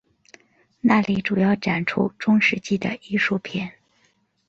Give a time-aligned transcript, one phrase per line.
[0.79, 3.69] 那里主要展出中世纪的艺术品。